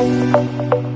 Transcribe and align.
Thank 0.00 0.82
you. 0.84 0.89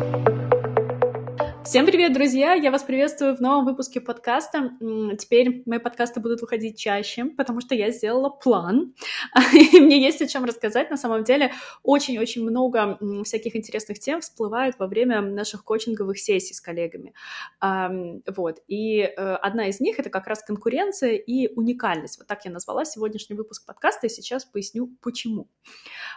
Всем 1.74 1.86
привет, 1.86 2.12
друзья! 2.12 2.54
Я 2.54 2.70
вас 2.70 2.84
приветствую 2.84 3.36
в 3.36 3.40
новом 3.40 3.64
выпуске 3.64 4.00
подкаста. 4.00 4.70
Теперь 5.18 5.64
мои 5.66 5.80
подкасты 5.80 6.20
будут 6.20 6.40
выходить 6.40 6.78
чаще, 6.78 7.24
потому 7.24 7.60
что 7.60 7.74
я 7.74 7.90
сделала 7.90 8.28
план, 8.30 8.94
и 9.52 9.80
мне 9.80 10.00
есть 10.00 10.22
о 10.22 10.28
чем 10.28 10.44
рассказать. 10.44 10.88
На 10.92 10.96
самом 10.96 11.24
деле 11.24 11.50
очень-очень 11.82 12.44
много 12.44 12.96
всяких 13.24 13.56
интересных 13.56 13.98
тем 13.98 14.20
всплывает 14.20 14.78
во 14.78 14.86
время 14.86 15.20
наших 15.20 15.64
коучинговых 15.64 16.16
сессий 16.16 16.54
с 16.54 16.60
коллегами. 16.60 17.12
Вот. 17.60 18.62
И 18.68 19.00
э, 19.00 19.34
одна 19.42 19.66
из 19.66 19.80
них— 19.80 19.98
это 19.98 20.10
как 20.10 20.28
раз 20.28 20.44
конкуренция 20.44 21.16
и 21.16 21.52
уникальность. 21.56 22.18
Вот 22.18 22.28
так 22.28 22.44
я 22.44 22.52
назвала 22.52 22.84
сегодняшний 22.84 23.34
выпуск 23.34 23.66
подкаста, 23.66 24.06
и 24.06 24.10
сейчас 24.10 24.44
поясню, 24.44 24.96
почему. 25.02 25.48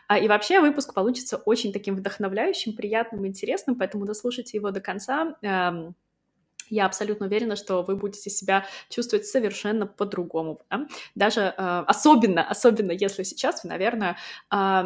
А, 0.08 0.20
и 0.20 0.28
вообще 0.28 0.60
выпуск 0.60 0.94
получится 0.94 1.38
очень 1.38 1.74
таким 1.74 1.96
вдохновляющим, 1.96 2.76
приятным, 2.76 3.26
интересным, 3.26 3.76
поэтому 3.76 4.06
дослушайте 4.06 4.56
его 4.58 4.70
до 4.70 4.82
конца 4.82 5.36
я 6.70 6.86
абсолютно 6.86 7.28
уверена, 7.28 7.56
что 7.56 7.84
вы 7.84 7.96
будете 7.96 8.30
себя 8.30 8.66
чувствовать 8.90 9.26
совершенно 9.26 9.88
по-другому. 9.88 10.60
Да? 10.70 10.88
Даже 11.16 11.42
э, 11.42 11.84
особенно, 11.88 12.48
особенно 12.48 12.92
если 12.92 13.24
сейчас 13.24 13.64
вы, 13.64 13.70
наверное, 13.70 14.18
э, 14.54 14.84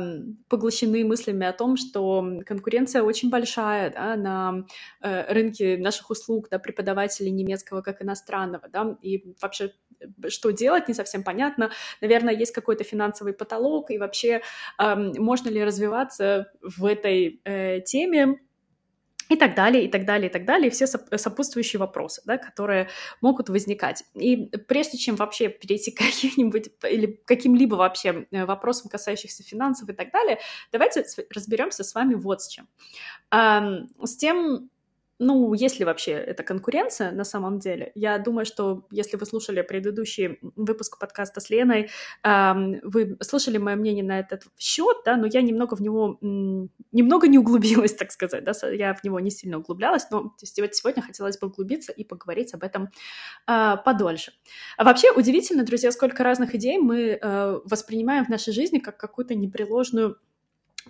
поглощены 0.47 1.03
мыслями 1.05 1.45
о 1.45 1.53
том, 1.53 1.77
что 1.77 2.41
конкуренция 2.45 3.03
очень 3.03 3.29
большая 3.29 3.91
да, 3.91 4.15
на 4.15 4.65
э, 5.01 5.33
рынке 5.33 5.77
наших 5.77 6.09
услуг, 6.09 6.49
да, 6.49 6.59
преподавателей 6.59 7.31
немецкого 7.31 7.81
как 7.81 8.01
иностранного, 8.01 8.67
да, 8.69 8.97
и 9.01 9.33
вообще 9.41 9.71
что 10.29 10.49
делать, 10.49 10.87
не 10.87 10.95
совсем 10.95 11.23
понятно. 11.23 11.69
Наверное, 12.01 12.33
есть 12.33 12.53
какой-то 12.53 12.83
финансовый 12.83 13.33
потолок, 13.33 13.91
и 13.91 13.99
вообще 13.99 14.41
э, 14.79 14.95
можно 14.95 15.49
ли 15.49 15.63
развиваться 15.63 16.51
в 16.61 16.85
этой 16.85 17.39
э, 17.43 17.81
теме, 17.81 18.39
и 19.31 19.37
так 19.37 19.55
далее, 19.55 19.85
и 19.85 19.87
так 19.87 20.05
далее, 20.05 20.29
и 20.29 20.33
так 20.33 20.43
далее, 20.43 20.67
и 20.67 20.69
все 20.69 20.87
сопутствующие 20.87 21.79
вопросы, 21.79 22.21
да, 22.25 22.37
которые 22.37 22.89
могут 23.21 23.47
возникать. 23.47 24.03
И 24.13 24.47
прежде 24.67 24.97
чем 24.97 25.15
вообще 25.15 25.47
перейти 25.47 25.91
к 25.91 25.97
каким-нибудь 25.99 26.69
или 26.83 27.21
каким-либо 27.25 27.75
вообще 27.75 28.27
э, 28.31 28.45
вопросам, 28.45 28.89
касающихся 28.89 29.43
финансов 29.43 29.87
и 29.87 29.93
так 29.93 30.11
далее, 30.11 30.39
давайте 30.73 31.05
разберемся 31.33 31.85
с 31.85 31.95
вами 31.95 32.15
вот 32.15 32.41
с 32.41 32.49
чем. 32.49 32.67
С 33.31 34.17
тем, 34.17 34.69
ну, 35.23 35.53
есть 35.53 35.77
ли 35.77 35.85
вообще 35.85 36.13
эта 36.13 36.41
конкуренция 36.41 37.11
на 37.11 37.23
самом 37.23 37.59
деле? 37.59 37.91
Я 37.93 38.17
думаю, 38.17 38.43
что 38.43 38.87
если 38.89 39.17
вы 39.17 39.27
слушали 39.27 39.61
предыдущий 39.61 40.39
выпуск 40.55 40.97
подкаста 40.97 41.39
с 41.39 41.51
Леной, 41.51 41.91
вы 42.23 43.17
слышали 43.21 43.59
мое 43.59 43.75
мнение 43.75 44.03
на 44.03 44.19
этот 44.19 44.45
счет, 44.57 44.97
да, 45.05 45.17
но 45.17 45.27
я 45.27 45.43
немного 45.43 45.75
в 45.75 45.81
него, 45.81 46.17
немного 46.21 47.27
не 47.27 47.37
углубилась, 47.37 47.93
так 47.99 48.11
сказать, 48.11 48.43
да, 48.43 48.53
я 48.71 48.95
в 48.95 49.03
него 49.03 49.19
не 49.19 49.29
сильно 49.29 49.59
углублялась, 49.59 50.07
но 50.09 50.33
сегодня 50.41 51.03
хотелось 51.03 51.37
бы 51.37 51.47
углубиться 51.49 51.91
и 51.91 52.03
поговорить 52.03 52.55
об 52.55 52.63
этом 52.63 52.89
э, 53.47 53.75
подольше. 53.85 54.33
А 54.77 54.83
вообще 54.83 55.11
удивительно, 55.11 55.63
друзья, 55.63 55.91
сколько 55.91 56.23
разных 56.23 56.55
идей 56.55 56.79
мы 56.79 57.19
э, 57.21 57.59
воспринимаем 57.65 58.25
в 58.25 58.29
нашей 58.29 58.53
жизни 58.53 58.79
как 58.79 58.97
какую-то 58.97 59.35
непреложную 59.35 60.17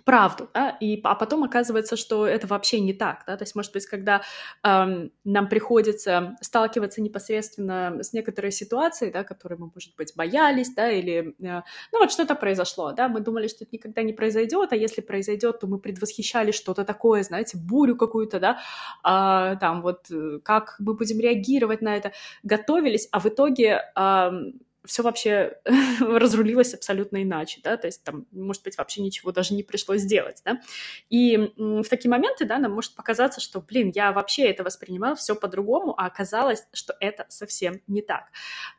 правду, 0.04 0.50
да, 0.54 0.78
и, 0.80 1.00
а 1.04 1.16
потом 1.16 1.44
оказывается, 1.44 1.96
что 1.96 2.26
это 2.26 2.48
вообще 2.48 2.80
не 2.80 2.94
так, 2.94 3.24
да, 3.28 3.38
то 3.38 3.44
есть, 3.44 3.56
может 3.56 3.74
быть, 3.74 3.86
когда 3.86 4.22
эм, 4.64 5.12
нам 5.24 5.50
приходится 5.50 6.36
сталкиваться 6.42 7.02
непосредственно 7.02 8.02
с 8.02 8.14
некоторой 8.14 8.52
ситуацией, 8.52 9.12
да, 9.12 9.24
которой 9.24 9.58
мы, 9.58 9.72
может 9.74 9.96
быть, 9.96 10.14
боялись, 10.16 10.74
да, 10.74 10.90
или, 10.92 11.36
э, 11.40 11.62
ну, 11.92 12.00
вот 12.00 12.12
что-то 12.12 12.36
произошло, 12.36 12.92
да, 12.92 13.08
мы 13.08 13.20
думали, 13.22 13.48
что 13.48 13.64
это 13.64 13.74
никогда 13.74 14.02
не 14.04 14.14
произойдет, 14.14 14.74
а 14.74 14.76
если 14.76 15.02
произойдет, 15.02 15.60
то 15.60 15.68
мы 15.68 15.80
предвосхищали 15.80 16.52
что-то 16.52 16.84
такое, 16.84 17.24
знаете, 17.24 17.58
бурю 17.58 17.96
какую-то, 17.96 18.40
да, 18.40 18.60
а, 19.04 19.56
там 19.56 19.82
вот 19.82 20.10
э, 20.12 20.40
как 20.44 20.76
мы 20.80 20.94
будем 20.94 21.20
реагировать 21.20 21.82
на 21.82 21.96
это, 21.96 22.12
готовились, 22.44 23.08
а 23.12 23.20
в 23.20 23.28
итоге 23.28 23.82
эм, 23.96 24.60
все 24.86 25.04
вообще 25.04 25.58
разрулилось 26.00 26.74
абсолютно 26.74 27.24
иначе, 27.24 27.62
да, 27.64 27.78
то 27.78 27.88
есть 27.88 28.04
там, 28.04 28.26
может 28.32 28.64
быть, 28.64 28.78
вообще 28.78 29.02
ничего 29.02 29.32
даже 29.32 29.54
не 29.54 29.64
пришлось 29.64 30.02
сделать, 30.02 30.42
да, 30.46 30.62
и 31.10 31.52
в 31.58 31.84
такие 31.84 32.10
моменты, 32.10 32.46
да, 32.46 32.58
нам 32.58 32.72
может 32.74 32.96
показаться, 32.96 33.40
что, 33.42 33.62
блин, 33.62 33.92
я 33.94 34.12
вообще 34.12 34.44
это 34.44 34.64
воспринимала 34.64 35.16
все 35.16 35.36
по-другому, 35.36 35.94
а 36.00 36.06
оказалось, 36.06 36.66
что 36.74 36.96
это 37.00 37.26
совсем 37.30 37.82
не 37.88 38.02
так. 38.02 38.26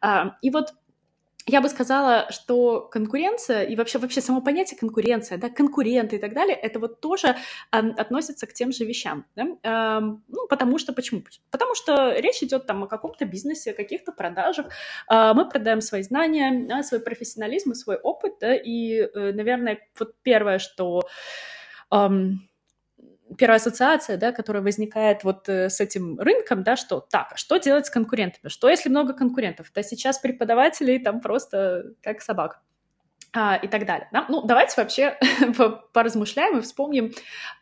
А, 0.00 0.36
и 0.42 0.50
вот 0.50 0.74
я 1.46 1.60
бы 1.60 1.68
сказала, 1.68 2.26
что 2.30 2.80
конкуренция 2.80 3.64
и 3.64 3.76
вообще, 3.76 3.98
вообще 3.98 4.20
само 4.20 4.40
понятие 4.40 4.78
конкуренция, 4.78 5.38
да, 5.38 5.48
конкуренты 5.48 6.16
и 6.16 6.18
так 6.18 6.34
далее, 6.34 6.56
это 6.56 6.78
вот 6.78 7.00
тоже 7.00 7.36
э, 7.72 7.76
относится 7.76 8.46
к 8.46 8.52
тем 8.52 8.72
же 8.72 8.84
вещам, 8.84 9.24
да? 9.34 9.46
э, 9.62 10.00
ну, 10.28 10.46
потому 10.48 10.78
что, 10.78 10.92
почему? 10.92 11.22
Потому 11.50 11.74
что 11.74 12.12
речь 12.12 12.42
идет 12.42 12.66
там 12.66 12.84
о 12.84 12.86
каком-то 12.86 13.24
бизнесе, 13.24 13.72
о 13.72 13.74
каких-то 13.74 14.12
продажах, 14.12 14.66
э, 15.10 15.32
мы 15.34 15.48
продаем 15.48 15.80
свои 15.80 16.02
знания, 16.02 16.66
да, 16.68 16.82
свой 16.82 17.00
профессионализм 17.00 17.72
и 17.72 17.74
свой 17.74 17.96
опыт, 17.96 18.34
да, 18.40 18.54
и, 18.54 19.00
э, 19.00 19.32
наверное, 19.32 19.80
вот 19.98 20.14
первое, 20.22 20.58
что... 20.58 21.02
Э, 21.92 22.08
первая 23.36 23.58
ассоциация, 23.58 24.16
да, 24.16 24.32
которая 24.32 24.62
возникает 24.62 25.24
вот 25.24 25.48
э, 25.48 25.68
с 25.68 25.80
этим 25.80 26.18
рынком, 26.18 26.62
да, 26.62 26.76
что 26.76 27.00
так, 27.00 27.32
а 27.32 27.36
что 27.36 27.56
делать 27.58 27.86
с 27.86 27.90
конкурентами? 27.90 28.48
Что 28.48 28.68
если 28.68 28.88
много 28.88 29.12
конкурентов? 29.12 29.70
Да 29.74 29.82
сейчас 29.82 30.18
преподавателей 30.18 30.98
там 30.98 31.20
просто 31.20 31.94
как 32.02 32.20
собак. 32.20 32.60
А, 33.34 33.56
и 33.56 33.66
так 33.66 33.86
далее. 33.86 34.08
Да? 34.12 34.26
Ну, 34.28 34.42
давайте 34.42 34.74
вообще 34.76 35.18
поразмышляем 35.94 36.58
и 36.58 36.60
вспомним 36.60 37.12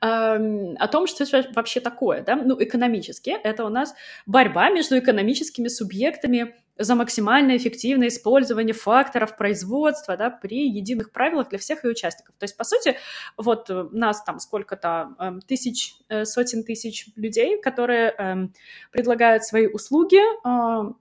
э, 0.02 0.74
о 0.76 0.88
том, 0.88 1.06
что 1.06 1.22
это 1.22 1.48
вообще 1.54 1.78
такое. 1.78 2.22
Да? 2.22 2.34
Ну, 2.34 2.60
экономически 2.60 3.30
это 3.30 3.64
у 3.64 3.68
нас 3.68 3.94
борьба 4.26 4.70
между 4.70 4.98
экономическими 4.98 5.68
субъектами 5.68 6.56
за 6.80 6.94
максимально 6.94 7.56
эффективное 7.56 8.08
использование 8.08 8.74
факторов 8.74 9.36
производства 9.36 10.16
да, 10.16 10.30
при 10.30 10.66
единых 10.68 11.12
правилах 11.12 11.50
для 11.50 11.58
всех 11.58 11.84
ее 11.84 11.90
участников. 11.90 12.34
То 12.38 12.44
есть, 12.44 12.56
по 12.56 12.64
сути, 12.64 12.96
вот 13.36 13.68
э, 13.68 13.88
нас 13.92 14.24
там 14.24 14.38
сколько-то 14.40 15.14
э, 15.18 15.32
тысяч, 15.46 15.94
э, 16.08 16.24
сотен 16.24 16.64
тысяч 16.64 17.08
людей, 17.16 17.60
которые 17.60 18.14
э, 18.16 18.48
предлагают 18.90 19.44
свои 19.44 19.66
услуги, 19.66 20.18
э, 20.18 20.92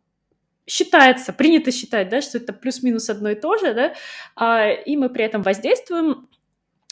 считается, 0.68 1.32
принято 1.32 1.72
считать, 1.72 2.10
да, 2.10 2.22
что 2.22 2.38
это 2.38 2.52
плюс-минус 2.52 3.10
одно 3.10 3.30
и 3.30 3.36
то 3.36 3.58
же, 3.58 3.74
да, 3.74 3.94
э, 4.40 4.84
и 4.84 4.98
мы 4.98 5.10
при 5.10 5.24
этом 5.24 5.42
воздействуем 5.44 6.28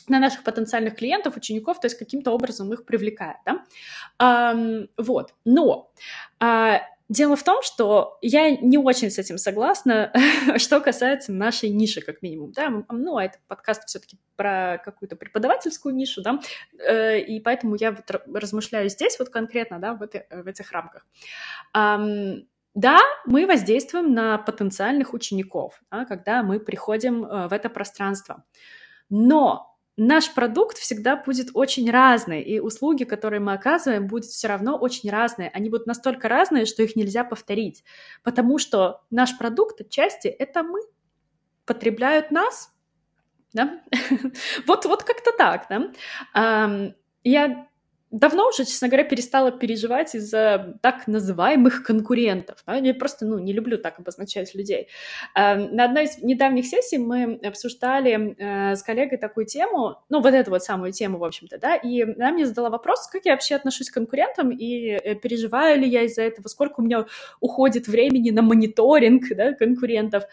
на 0.08 0.20
наших 0.20 0.44
потенциальных 0.44 0.96
клиентов, 0.96 1.36
учеников, 1.36 1.82
то 1.82 1.88
есть 1.88 2.00
каким-то 2.00 2.32
образом 2.32 2.72
их 2.72 2.86
привлекает, 2.86 3.38
да, 3.46 4.54
э, 4.56 4.88
вот, 4.98 5.34
но 5.44 5.92
э, 6.40 6.78
Дело 7.10 7.38
в 7.38 7.44
том, 7.44 7.62
что 7.64 8.18
я 8.22 8.52
не 8.52 8.78
очень 8.78 9.10
с 9.10 9.18
этим 9.18 9.38
согласна, 9.38 10.12
что 10.58 10.82
касается 10.82 11.32
нашей 11.32 11.70
ниши, 11.70 12.02
как 12.02 12.22
минимум, 12.22 12.52
да, 12.52 12.70
ну, 12.90 13.18
а 13.18 13.24
этот 13.24 13.42
подкаст 13.48 13.88
все-таки 13.88 14.18
про 14.36 14.82
какую-то 14.84 15.16
преподавательскую 15.16 15.96
нишу, 15.96 16.22
да, 16.22 16.40
э, 16.80 17.20
и 17.20 17.40
поэтому 17.40 17.76
я 17.76 17.92
вот 17.92 18.12
размышляю 18.34 18.90
здесь 18.90 19.18
вот 19.20 19.30
конкретно, 19.30 19.80
да, 19.80 19.94
в, 19.94 20.02
этой, 20.02 20.26
в 20.30 20.48
этих 20.48 20.72
рамках. 20.72 21.06
Да, 22.78 23.00
мы 23.26 23.48
воздействуем 23.48 24.14
на 24.14 24.38
потенциальных 24.38 25.16
учеников, 25.16 25.82
да, 25.90 26.06
когда 26.06 26.44
мы 26.44 26.60
приходим 26.60 27.26
э, 27.26 27.48
в 27.48 27.54
это 27.54 27.70
пространство, 27.70 28.44
но 29.10 29.77
наш 29.98 30.34
продукт 30.34 30.78
всегда 30.78 31.16
будет 31.16 31.50
очень 31.54 31.90
разный, 31.90 32.42
и 32.42 32.60
услуги, 32.60 33.04
которые 33.04 33.40
мы 33.40 33.54
оказываем, 33.54 34.08
будут 34.08 34.26
все 34.26 34.48
равно 34.48 34.78
очень 34.78 35.10
разные. 35.10 35.50
Они 35.50 35.70
будут 35.70 35.88
настолько 35.88 36.30
разные, 36.30 36.66
что 36.66 36.84
их 36.84 36.96
нельзя 36.96 37.24
повторить, 37.24 37.84
потому 38.24 38.60
что 38.60 39.02
наш 39.10 39.38
продукт 39.38 39.82
отчасти— 39.82 40.28
это 40.40 40.64
мы, 40.64 40.82
потребляют 41.66 42.32
нас, 42.32 42.72
да? 43.54 43.82
вот, 44.68 44.86
вот 44.86 45.04
как-то 45.04 45.32
так, 45.38 45.68
да? 45.70 46.94
Я 47.24 47.68
давно 48.12 48.48
уже, 48.48 48.66
честно 48.66 48.88
говоря, 48.88 49.04
перестала 49.04 49.52
переживать 49.52 50.16
из-за 50.16 50.78
так 50.82 51.08
называемых 51.08 51.84
конкурентов. 51.84 52.64
Да? 52.66 52.76
Я 52.76 52.94
просто 52.94 53.26
ну, 53.26 53.40
не 53.40 53.54
люблю 53.54 53.78
так 53.78 54.00
обозначать 54.00 54.56
людей. 54.56 54.88
Э, 55.36 55.56
на 55.56 55.86
одной 55.86 56.06
из 56.06 56.18
недавних 56.24 56.66
сессий 56.66 56.98
мы 56.98 57.40
обсуждали 57.44 58.36
э, 58.38 58.76
с 58.76 58.84
коллегой 58.84 59.18
такую 59.18 59.46
тему, 59.46 60.02
ну, 60.10 60.22
вот 60.22 60.34
эту 60.34 60.52
вот 60.52 60.64
самую 60.64 60.92
тему, 60.92 61.18
в 61.18 61.24
общем-то, 61.24 61.58
да, 61.58 61.76
и 61.76 62.02
она 62.02 62.32
мне 62.32 62.46
задала 62.46 62.70
вопрос, 62.70 63.08
как 63.08 63.26
я 63.26 63.34
вообще 63.34 63.56
отношусь 63.56 63.90
к 63.90 63.94
конкурентам 63.94 64.52
и 64.52 64.92
э, 64.92 65.16
переживаю 65.16 65.80
ли 65.80 65.88
я 65.88 66.04
из-за 66.04 66.22
этого, 66.22 66.48
сколько 66.48 66.80
у 66.80 66.84
меня 66.84 67.06
уходит 67.40 67.88
времени 67.88 68.32
на 68.32 68.42
мониторинг 68.42 69.24
да, 69.36 69.54
конкурентов. 69.54 70.24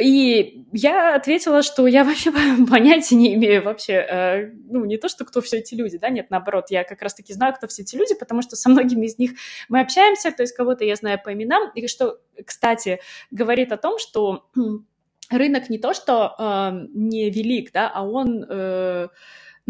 И 0.00 0.66
я 0.72 1.14
ответила, 1.14 1.62
что 1.62 1.86
я 1.86 2.04
вообще 2.04 2.32
понятия 2.70 3.16
не 3.16 3.34
имею 3.34 3.62
вообще, 3.62 3.92
э, 3.92 4.50
ну, 4.68 4.84
не 4.84 4.96
то, 4.96 5.08
что 5.08 5.24
кто 5.24 5.40
все 5.40 5.58
эти 5.58 5.74
люди, 5.74 5.98
да, 5.98 6.08
нет, 6.08 6.30
наоборот, 6.30 6.66
я 6.70 6.84
как 6.84 7.02
раз-таки 7.02 7.32
знаю, 7.32 7.54
кто 7.54 7.66
все 7.66 7.82
эти 7.82 7.96
люди, 7.96 8.14
потому 8.14 8.42
что 8.42 8.56
со 8.56 8.68
многими 8.70 9.06
из 9.06 9.18
них 9.18 9.32
мы 9.68 9.80
общаемся, 9.80 10.32
то 10.32 10.42
есть 10.42 10.54
кого-то 10.54 10.84
я 10.84 10.96
знаю 10.96 11.20
по 11.22 11.32
именам, 11.32 11.70
и 11.74 11.86
что, 11.86 12.18
кстати, 12.44 13.00
говорит 13.30 13.72
о 13.72 13.76
том, 13.76 13.98
что 13.98 14.48
рынок 15.30 15.70
не 15.70 15.78
то, 15.78 15.92
что 15.94 16.34
э, 16.38 16.86
не 16.94 17.30
велик, 17.30 17.72
да, 17.72 17.90
а 17.92 18.06
он... 18.06 18.44
Э, 18.48 19.08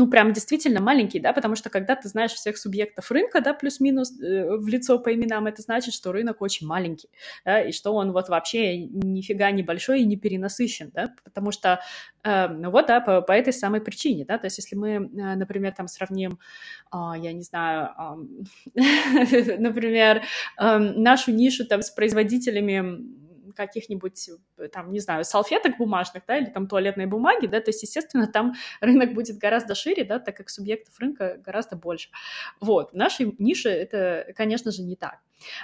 ну, 0.00 0.08
прям 0.08 0.32
действительно 0.32 0.80
маленький, 0.80 1.20
да, 1.20 1.34
потому 1.34 1.56
что 1.56 1.68
когда 1.68 1.94
ты 1.94 2.08
знаешь 2.08 2.32
всех 2.32 2.56
субъектов 2.56 3.10
рынка, 3.10 3.42
да, 3.42 3.52
плюс-минус 3.52 4.18
э, 4.18 4.56
в 4.56 4.66
лицо 4.66 4.98
по 4.98 5.14
именам, 5.14 5.46
это 5.46 5.60
значит, 5.60 5.92
что 5.92 6.10
рынок 6.10 6.40
очень 6.40 6.66
маленький, 6.66 7.10
да, 7.44 7.60
и 7.60 7.70
что 7.70 7.92
он 7.92 8.12
вот 8.12 8.30
вообще 8.30 8.78
нифига 8.78 9.50
не 9.50 9.62
большой 9.62 10.00
и 10.00 10.06
не 10.06 10.16
перенасыщен, 10.16 10.90
да, 10.94 11.12
потому 11.22 11.52
что, 11.52 11.80
э, 12.24 12.48
ну 12.48 12.70
вот, 12.70 12.86
да, 12.86 13.02
по, 13.02 13.20
по 13.20 13.32
этой 13.32 13.52
самой 13.52 13.82
причине, 13.82 14.24
да, 14.24 14.38
то 14.38 14.46
есть 14.46 14.56
если 14.56 14.74
мы, 14.74 14.88
э, 14.88 15.00
например, 15.36 15.74
там 15.74 15.86
сравним, 15.86 16.38
э, 16.94 16.96
я 17.18 17.34
не 17.34 17.42
знаю, 17.42 17.90
э, 18.74 19.56
например, 19.58 20.22
э, 20.58 20.78
нашу 20.78 21.30
нишу 21.30 21.66
там 21.66 21.82
с 21.82 21.90
производителями 21.90 23.19
каких-нибудь, 23.66 24.30
э, 24.58 24.68
там, 24.68 24.92
не 24.92 25.00
знаю, 25.00 25.24
салфеток 25.24 25.78
бумажных, 25.78 26.24
да, 26.26 26.38
или 26.38 26.46
там 26.46 26.66
туалетной 26.66 27.06
бумаги, 27.06 27.46
да, 27.46 27.60
то 27.60 27.70
есть, 27.70 27.82
естественно, 27.82 28.26
там 28.26 28.54
рынок 28.80 29.14
будет 29.14 29.38
гораздо 29.38 29.74
шире, 29.74 30.04
да, 30.04 30.18
так 30.18 30.36
как 30.36 30.50
субъектов 30.50 30.98
рынка 30.98 31.38
гораздо 31.44 31.76
больше. 31.76 32.08
Вот, 32.60 32.92
в 32.92 32.96
нашей 32.96 33.34
нише 33.38 33.68
это, 33.68 34.32
конечно 34.36 34.70
же, 34.70 34.82
не 34.82 34.96
так. 34.96 35.18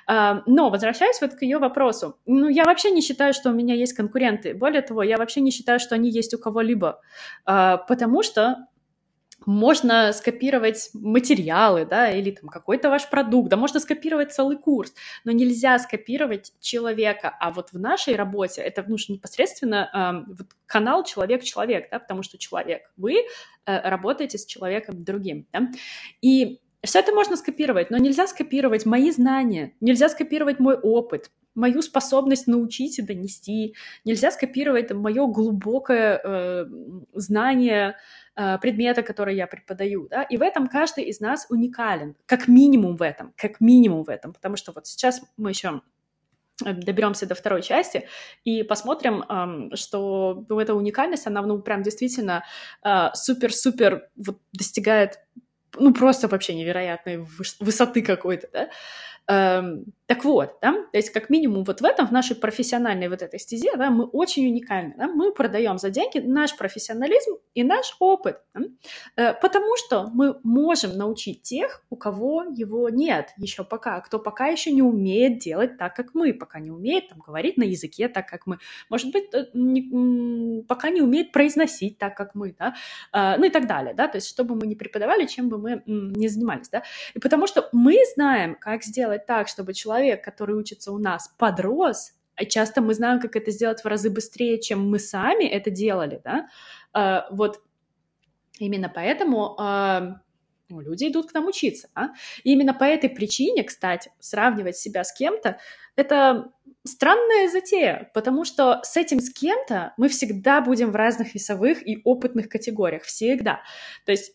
А, 0.06 0.42
но, 0.46 0.70
возвращаясь 0.70 1.20
вот 1.20 1.34
к 1.34 1.42
ее 1.42 1.58
вопросу, 1.58 2.18
ну, 2.26 2.48
я 2.48 2.64
вообще 2.64 2.90
не 2.90 3.02
считаю, 3.02 3.34
что 3.34 3.50
у 3.50 3.52
меня 3.52 3.74
есть 3.74 3.92
конкуренты. 3.92 4.54
Более 4.54 4.82
того, 4.82 5.02
я 5.02 5.16
вообще 5.16 5.40
не 5.40 5.50
считаю, 5.50 5.80
что 5.80 5.94
они 5.94 6.10
есть 6.10 6.34
у 6.34 6.38
кого-либо, 6.38 7.00
а, 7.44 7.78
потому 7.78 8.22
что 8.22 8.66
можно 9.44 10.12
скопировать 10.12 10.90
материалы, 10.94 11.84
да, 11.84 12.10
или 12.10 12.30
там 12.30 12.48
какой-то 12.48 12.90
ваш 12.90 13.08
продукт, 13.10 13.48
да, 13.50 13.56
можно 13.56 13.80
скопировать 13.80 14.32
целый 14.32 14.56
курс, 14.56 14.94
но 15.24 15.32
нельзя 15.32 15.78
скопировать 15.78 16.52
человека, 16.60 17.34
а 17.38 17.50
вот 17.52 17.70
в 17.72 17.78
нашей 17.78 18.16
работе 18.16 18.62
это, 18.62 18.84
ну, 18.86 18.96
непосредственно 19.08 20.24
э, 20.28 20.32
вот 20.32 20.48
канал 20.66 21.04
человек-человек, 21.04 21.88
да, 21.90 21.98
потому 21.98 22.22
что 22.22 22.38
человек, 22.38 22.90
вы 22.96 23.14
э, 23.14 23.24
работаете 23.88 24.38
с 24.38 24.46
человеком 24.46 25.04
другим, 25.04 25.46
да, 25.52 25.68
и 26.22 26.60
все 26.82 27.00
это 27.00 27.12
можно 27.12 27.36
скопировать, 27.36 27.90
но 27.90 27.98
нельзя 27.98 28.26
скопировать 28.26 28.86
мои 28.86 29.10
знания, 29.10 29.74
нельзя 29.80 30.08
скопировать 30.08 30.60
мой 30.60 30.76
опыт, 30.76 31.30
мою 31.56 31.82
способность 31.82 32.46
научить 32.46 32.98
и 32.98 33.02
донести, 33.02 33.74
нельзя 34.04 34.30
скопировать 34.30 34.92
мое 34.92 35.26
глубокое 35.26 36.20
э, 36.22 36.66
знание 37.14 37.96
э, 38.36 38.58
предмета, 38.58 39.02
который 39.02 39.34
я 39.34 39.46
преподаю, 39.46 40.06
да, 40.08 40.22
и 40.22 40.36
в 40.36 40.42
этом 40.42 40.68
каждый 40.68 41.04
из 41.04 41.20
нас 41.20 41.46
уникален, 41.50 42.14
как 42.26 42.46
минимум 42.46 42.96
в 42.96 43.02
этом, 43.02 43.32
как 43.36 43.60
минимум 43.60 44.04
в 44.04 44.10
этом, 44.10 44.32
потому 44.32 44.56
что 44.56 44.72
вот 44.72 44.86
сейчас 44.86 45.22
мы 45.36 45.50
еще 45.50 45.80
доберемся 46.60 47.26
до 47.26 47.34
второй 47.34 47.62
части 47.62 48.08
и 48.44 48.62
посмотрим, 48.62 49.22
эм, 49.22 49.76
что 49.76 50.46
эта 50.58 50.74
уникальность, 50.74 51.26
она, 51.26 51.42
ну, 51.42 51.60
прям 51.60 51.82
действительно 51.82 52.44
э, 52.82 53.08
супер-супер 53.14 54.08
вот 54.16 54.40
достигает, 54.52 55.20
ну, 55.78 55.92
просто 55.92 56.28
вообще 56.28 56.54
невероятной 56.54 57.26
высоты 57.60 58.02
какой-то, 58.02 58.48
да, 58.52 58.70
так 59.26 60.24
вот, 60.24 60.56
да, 60.62 60.72
то 60.72 60.96
есть 60.96 61.10
как 61.10 61.30
минимум 61.30 61.64
вот 61.64 61.80
в 61.80 61.84
этом, 61.84 62.06
в 62.06 62.12
нашей 62.12 62.36
профессиональной 62.36 63.08
вот 63.08 63.22
этой 63.22 63.40
стезе, 63.40 63.76
да, 63.76 63.90
мы 63.90 64.04
очень 64.04 64.46
уникальны, 64.46 64.94
да, 64.96 65.08
мы 65.08 65.32
продаем 65.32 65.78
за 65.78 65.90
деньги 65.90 66.18
наш 66.18 66.56
профессионализм 66.56 67.32
и 67.54 67.64
наш 67.64 67.96
опыт, 67.98 68.38
да, 68.54 68.60
э, 69.16 69.34
потому 69.34 69.76
что 69.76 70.08
мы 70.14 70.38
можем 70.44 70.96
научить 70.96 71.42
тех, 71.42 71.82
у 71.90 71.96
кого 71.96 72.44
его 72.44 72.88
нет 72.88 73.30
еще 73.36 73.64
пока, 73.64 74.00
кто 74.00 74.20
пока 74.20 74.46
еще 74.46 74.70
не 74.70 74.82
умеет 74.82 75.38
делать 75.38 75.76
так, 75.76 75.96
как 75.96 76.14
мы, 76.14 76.32
пока 76.32 76.60
не 76.60 76.70
умеет 76.70 77.08
там, 77.08 77.18
говорить 77.18 77.56
на 77.56 77.64
языке 77.64 78.08
так, 78.08 78.28
как 78.28 78.46
мы, 78.46 78.58
может 78.88 79.10
быть, 79.10 79.34
э, 79.34 79.46
не, 79.54 80.62
пока 80.68 80.90
не 80.90 81.02
умеет 81.02 81.32
произносить 81.32 81.98
так, 81.98 82.16
как 82.16 82.36
мы, 82.36 82.54
да, 82.56 82.76
э, 83.12 83.38
ну 83.38 83.44
и 83.44 83.50
так 83.50 83.66
далее, 83.66 83.92
да, 83.92 84.06
то 84.06 84.18
есть 84.18 84.28
чтобы 84.28 84.54
мы 84.54 84.68
не 84.68 84.76
преподавали, 84.76 85.26
чем 85.26 85.48
бы 85.48 85.58
мы 85.58 85.82
не 85.86 86.28
занимались, 86.28 86.68
да, 86.68 86.84
и 87.14 87.18
потому 87.18 87.48
что 87.48 87.68
мы 87.72 87.96
знаем, 88.14 88.54
как 88.54 88.84
сделать 88.84 89.15
сделать 89.16 89.26
так, 89.26 89.48
чтобы 89.48 89.74
человек, 89.74 90.24
который 90.24 90.56
учится 90.56 90.92
у 90.92 90.98
нас, 90.98 91.30
подрос, 91.38 92.12
а 92.34 92.44
часто 92.44 92.80
мы 92.80 92.94
знаем, 92.94 93.20
как 93.20 93.36
это 93.36 93.50
сделать 93.50 93.82
в 93.82 93.86
разы 93.86 94.10
быстрее, 94.10 94.60
чем 94.60 94.88
мы 94.88 94.98
сами 94.98 95.44
это 95.44 95.70
делали, 95.70 96.20
да, 96.24 96.48
а, 96.92 97.26
вот 97.30 97.60
именно 98.58 98.88
поэтому 98.94 99.54
а, 99.58 100.20
ну, 100.68 100.80
люди 100.80 101.08
идут 101.08 101.30
к 101.30 101.34
нам 101.34 101.46
учиться. 101.46 101.88
А? 101.94 102.08
И 102.44 102.52
именно 102.52 102.74
по 102.74 102.84
этой 102.84 103.08
причине, 103.08 103.62
кстати, 103.62 104.10
сравнивать 104.18 104.76
себя 104.76 105.04
с 105.04 105.12
кем-то— 105.12 105.58
это 105.96 106.50
странная 106.84 107.48
затея, 107.48 108.10
потому 108.14 108.44
что 108.44 108.80
с 108.82 108.96
этим 108.96 109.20
с 109.20 109.32
кем-то 109.32 109.92
мы 109.96 110.08
всегда 110.08 110.60
будем 110.60 110.90
в 110.90 110.96
разных 110.96 111.34
весовых 111.34 111.86
и 111.86 112.00
опытных 112.04 112.48
категориях, 112.48 113.02
всегда. 113.04 113.60
То 114.04 114.12
есть 114.12 114.32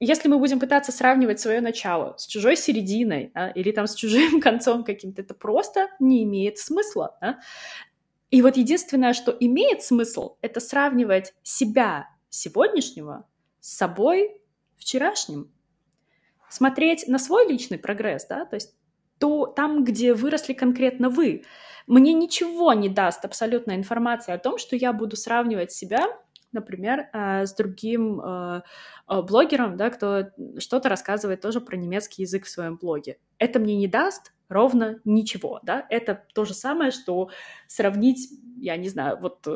если 0.00 0.28
мы 0.28 0.38
будем 0.38 0.60
пытаться 0.60 0.92
сравнивать 0.92 1.40
свое 1.40 1.60
начало 1.60 2.16
с 2.18 2.26
чужой 2.26 2.56
серединой 2.56 3.30
да, 3.34 3.50
или 3.50 3.70
там 3.70 3.86
с 3.86 3.94
чужим 3.94 4.40
концом 4.42 4.84
каким-то, 4.84 5.22
это 5.22 5.34
просто 5.34 5.88
не 5.98 6.24
имеет 6.24 6.58
смысла. 6.58 7.16
Да? 7.20 7.40
И 8.30 8.42
вот 8.42 8.56
единственное, 8.56 9.12
что 9.12 9.36
имеет 9.38 9.82
смысл, 9.82 10.36
это 10.42 10.60
сравнивать 10.60 11.34
себя 11.42 12.08
сегодняшнего 12.28 13.26
с 13.60 13.76
собой 13.76 14.40
вчерашним. 14.76 15.50
Смотреть 16.50 17.06
на 17.08 17.18
свой 17.18 17.48
личный 17.48 17.78
прогресс, 17.78 18.26
да, 18.26 18.44
то 18.44 18.54
есть 18.54 18.74
то 19.18 19.46
там, 19.46 19.84
где 19.84 20.14
выросли 20.14 20.52
конкретно 20.52 21.08
вы. 21.08 21.44
Мне 21.86 22.12
ничего 22.12 22.72
не 22.72 22.88
даст 22.88 23.24
абсолютная 23.24 23.76
информация 23.76 24.34
о 24.34 24.38
том, 24.38 24.58
что 24.58 24.74
я 24.76 24.92
буду 24.92 25.16
сравнивать 25.16 25.72
себя 25.72 26.06
например, 26.54 27.08
э, 27.12 27.46
с 27.46 27.54
другим 27.54 28.20
э, 28.20 28.62
э, 29.08 29.22
блогером, 29.22 29.76
да, 29.76 29.90
кто 29.90 30.30
что-то 30.58 30.88
рассказывает 30.88 31.40
тоже 31.40 31.60
про 31.60 31.76
немецкий 31.76 32.22
язык 32.22 32.46
в 32.46 32.50
своем 32.50 32.76
блоге. 32.76 33.18
Это 33.38 33.58
мне 33.58 33.76
не 33.76 33.88
даст 33.88 34.32
ровно 34.48 35.00
ничего, 35.04 35.60
да, 35.62 35.86
это 35.90 36.24
то 36.34 36.44
же 36.44 36.54
самое, 36.54 36.90
что 36.90 37.30
сравнить, 37.66 38.30
я 38.58 38.76
не 38.76 38.88
знаю, 38.88 39.18
вот 39.20 39.46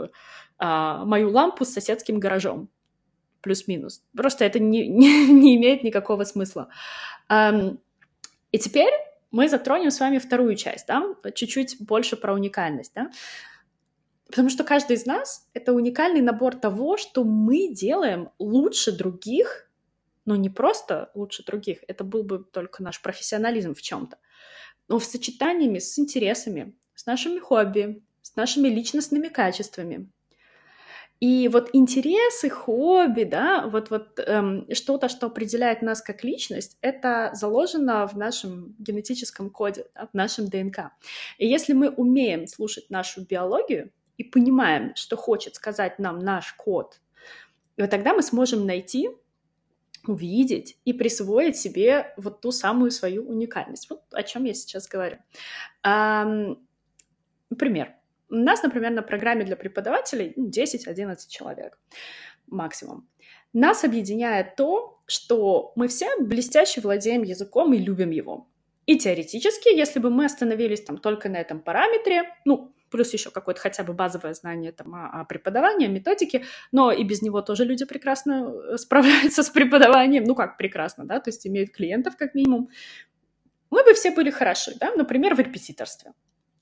а, 0.59 1.05
мою 1.05 1.31
лампу 1.31 1.65
с 1.65 1.73
соседским 1.73 2.19
гаражом, 2.19 2.69
плюс-минус. 3.43 4.03
Просто 4.17 4.45
это 4.45 4.59
не, 4.59 4.89
не, 4.89 5.29
не 5.29 5.57
имеет 5.57 5.85
никакого 5.85 6.25
смысла. 6.25 6.69
И 7.31 8.59
теперь 8.59 8.93
мы 9.31 9.49
затронем 9.49 9.91
с 9.91 10.01
вами 10.01 10.19
вторую 10.19 10.57
часть, 10.57 10.87
да, 10.87 11.03
чуть-чуть 11.35 11.77
больше 11.81 12.17
про 12.17 12.33
уникальность, 12.33 12.93
да. 12.95 13.11
Потому 14.29 14.51
что 14.51 14.63
каждый 14.63 14.97
из 14.97 15.07
нас— 15.07 15.49
это 15.55 15.73
уникальный 15.73 16.21
набор 16.21 16.55
того, 16.55 16.99
что 16.99 17.25
мы 17.25 17.69
делаем 17.69 18.31
лучше 18.39 18.93
других, 18.93 19.71
но 20.27 20.37
не 20.37 20.51
просто 20.51 21.11
лучше 21.15 21.45
других, 21.45 21.79
это 21.89 22.05
был 22.05 22.23
бы 22.23 22.45
только 22.45 22.83
наш 22.83 23.01
профессионализм 23.01 23.75
в 23.75 23.81
чем-то, 23.81 24.19
но 24.87 24.99
в 24.99 25.05
сочетании 25.05 25.79
с 25.79 25.99
интересами, 25.99 26.77
с 26.95 27.07
нашими 27.07 27.39
хобби, 27.39 28.03
с 28.21 28.37
нашими 28.37 28.69
личностными 28.69 29.29
качествами. 29.29 30.11
И 31.21 31.49
вот 31.49 31.71
интересы, 31.73 32.49
хобби, 32.49 33.25
да, 33.25 33.67
вот, 33.67 33.91
вот 33.91 34.21
эм, 34.21 34.67
что-то, 34.73 35.09
что 35.09 35.27
определяет 35.27 35.83
нас 35.83 36.01
как 36.01 36.23
личность, 36.23 36.77
это 36.81 37.31
заложено 37.33 38.07
в 38.07 38.17
нашем 38.17 38.77
генетическом 38.79 39.51
коде, 39.51 39.87
да, 39.95 40.07
в 40.07 40.15
нашем 40.15 40.49
ДНК. 40.49 40.93
И 41.39 41.49
если 41.49 41.73
мы 41.73 41.89
умеем 41.89 42.47
слушать 42.47 42.89
нашу 42.91 43.25
биологию, 43.25 43.91
и 44.19 44.25
понимаем, 44.25 44.95
что 44.95 45.17
хочет 45.17 45.55
сказать 45.55 45.99
нам 45.99 46.19
наш 46.19 46.53
код, 46.53 47.01
и 47.79 47.81
вот 47.81 47.91
тогда 47.91 48.13
мы 48.13 48.23
сможем 48.23 48.67
найти, 48.67 49.09
увидеть 50.07 50.79
и 50.85 50.93
присвоить 50.93 51.57
себе 51.57 52.13
вот 52.17 52.41
ту 52.41 52.51
самую 52.51 52.91
свою 52.91 53.29
уникальность. 53.29 53.89
Вот 53.89 54.03
о 54.13 54.23
чем 54.23 54.45
я 54.45 54.55
сейчас 54.55 54.89
говорю. 54.89 55.19
Например, 57.51 57.95
у 58.31 58.35
нас, 58.35 58.63
например, 58.63 58.91
на 58.91 59.03
программе 59.03 59.45
для 59.45 59.57
преподавателей 59.57 60.35
10-11 60.37 61.07
ну, 61.07 61.15
человек 61.29 61.79
максимум. 62.47 63.09
Нас 63.53 63.85
объединяет 63.85 64.57
то, 64.57 65.01
что 65.07 65.73
мы 65.77 65.89
все 65.89 66.19
блестяще 66.21 66.81
владеем 66.81 67.23
языком 67.23 67.73
и 67.73 67.79
любим 67.79 68.11
его. 68.11 68.49
И 68.87 68.99
теоретически, 68.99 69.75
если 69.75 70.01
бы 70.01 70.11
мы 70.11 70.25
остановились 70.25 70.83
там 70.83 70.99
только 70.99 71.29
на 71.29 71.37
этом 71.37 71.61
параметре, 71.61 72.35
ну, 72.45 72.73
плюс 72.91 73.13
еще 73.13 73.31
какое-то 73.31 73.61
хотя 73.61 73.85
бы 73.85 73.93
базовое 73.93 74.35
знание 74.35 74.73
там, 74.73 74.95
о, 74.95 75.21
о 75.21 75.25
преподавании, 75.25 75.87
о 75.87 75.91
методике, 75.91 76.45
но 76.73 76.93
и 76.93 77.05
без 77.05 77.23
него 77.23 77.43
тоже 77.43 77.65
люди 77.65 77.85
прекрасно 77.85 78.53
э, 78.53 78.77
справляются 78.77 79.43
с 79.43 79.51
преподаванием, 79.51 80.25
ну 80.25 80.35
как 80.35 80.57
прекрасно, 80.57 81.05
да, 81.05 81.21
то 81.21 81.29
есть 81.29 81.47
имеют 81.47 81.71
клиентов 81.71 82.17
как 82.17 82.35
минимум. 82.35 82.69
Мы 83.71 83.85
бы 83.85 83.95
все 83.95 84.11
были 84.11 84.31
хороши, 84.31 84.73
да, 84.81 84.93
например, 84.95 85.35
в 85.35 85.41
репетиторстве. 85.41 86.13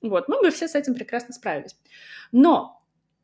Вот, 0.01 0.27
мы 0.27 0.41
бы 0.41 0.51
все 0.51 0.67
с 0.67 0.75
этим 0.75 0.93
прекрасно 0.93 1.33
справились. 1.33 1.75
Но 2.31 2.77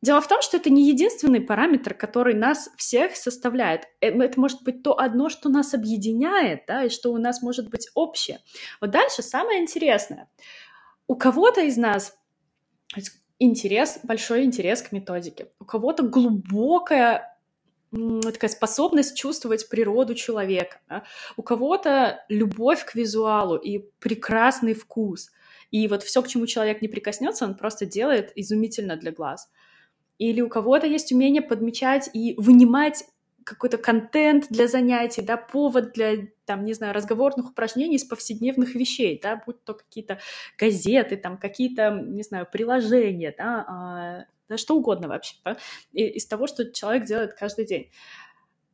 Дело 0.04 0.20
в 0.20 0.28
том, 0.28 0.42
что 0.42 0.58
это 0.58 0.68
не 0.68 0.86
единственный 0.86 1.40
параметр, 1.40 1.94
который 1.94 2.34
нас 2.34 2.68
всех 2.76 3.16
составляет. 3.16 3.84
Э, 4.02 4.08
это 4.08 4.38
может 4.38 4.62
быть 4.62 4.82
то 4.82 5.00
одно, 5.00 5.30
что 5.30 5.48
нас 5.48 5.72
объединяет, 5.72 6.64
да, 6.66 6.84
и 6.84 6.90
что 6.90 7.10
у 7.10 7.16
нас 7.16 7.40
может 7.40 7.70
быть 7.70 7.88
общее. 7.94 8.40
Вот 8.82 8.90
дальше 8.90 9.22
самое 9.22 9.62
интересное. 9.62 10.28
У 11.06 11.16
кого-то 11.16 11.62
из 11.62 11.78
нас 11.78 12.18
интерес, 13.38 14.00
большой 14.02 14.44
интерес 14.44 14.82
к 14.82 14.92
методике. 14.92 15.48
У 15.58 15.64
кого-то 15.64 16.02
глубокое 16.02 17.30
такая 18.22 18.50
способность 18.50 19.16
чувствовать 19.16 19.68
природу 19.68 20.14
человека. 20.14 20.80
Да? 20.88 21.04
У 21.36 21.42
кого-то 21.42 22.24
любовь 22.28 22.84
к 22.84 22.94
визуалу 22.94 23.56
и 23.56 23.84
прекрасный 24.00 24.74
вкус. 24.74 25.30
И 25.70 25.86
вот 25.88 26.02
все, 26.02 26.22
к 26.22 26.28
чему 26.28 26.46
человек 26.46 26.82
не 26.82 26.88
прикоснется, 26.88 27.44
он 27.44 27.54
просто 27.54 27.86
делает 27.86 28.32
изумительно 28.34 28.96
для 28.96 29.12
глаз. 29.12 29.50
Или 30.18 30.40
у 30.40 30.48
кого-то 30.48 30.86
есть 30.86 31.12
умение 31.12 31.42
подмечать 31.42 32.08
и 32.12 32.34
вынимать 32.36 33.04
какой-то 33.44 33.78
контент 33.78 34.46
для 34.48 34.66
занятий, 34.66 35.22
да, 35.22 35.36
повод 35.36 35.92
для, 35.92 36.28
там, 36.44 36.64
не 36.64 36.72
знаю, 36.72 36.94
разговорных 36.94 37.50
упражнений 37.50 37.96
из 37.96 38.04
повседневных 38.04 38.74
вещей, 38.74 39.20
да, 39.22 39.42
будь 39.44 39.62
то 39.64 39.74
какие-то 39.74 40.18
газеты, 40.58 41.16
там, 41.16 41.38
какие-то, 41.38 41.90
не 41.90 42.22
знаю, 42.22 42.46
приложения, 42.50 43.34
да, 43.36 43.64
а, 43.68 44.24
да 44.48 44.56
что 44.56 44.76
угодно 44.76 45.08
вообще, 45.08 45.36
да, 45.44 45.56
из 45.92 46.26
того, 46.26 46.46
что 46.46 46.70
человек 46.72 47.04
делает 47.04 47.34
каждый 47.34 47.66
день. 47.66 47.90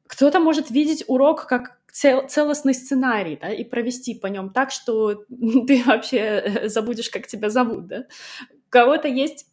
Кто-то 0.06 0.40
может 0.40 0.70
видеть 0.70 1.04
урок 1.06 1.46
как 1.46 1.78
цел, 1.92 2.26
целостный 2.28 2.74
сценарий, 2.74 3.38
да, 3.40 3.52
и 3.52 3.64
провести 3.64 4.14
по 4.14 4.26
нем 4.26 4.50
так, 4.50 4.70
что 4.70 5.24
ты 5.28 5.82
вообще 5.84 6.62
забудешь, 6.66 7.10
как 7.10 7.26
тебя 7.26 7.50
зовут, 7.50 7.86
да. 7.86 8.06
У 8.50 8.70
кого-то 8.70 9.08
есть 9.08 9.46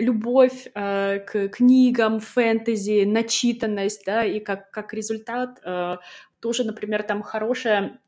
любовь 0.00 0.68
э, 0.74 1.20
к 1.20 1.48
книгам, 1.48 2.20
фэнтези, 2.20 3.04
начитанность, 3.04 4.04
да, 4.06 4.24
и 4.24 4.40
как, 4.40 4.70
как 4.70 4.94
результат 4.94 5.60
э, 5.64 5.96
тоже, 6.40 6.64
например, 6.64 7.02
там 7.02 7.22
хорошая 7.22 8.00